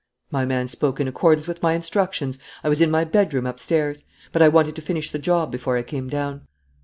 [0.31, 4.03] "My man spoke in accordance with my instructions, I was in my bedroom, upstairs.
[4.31, 6.47] But I wanted to finish the job before I came down."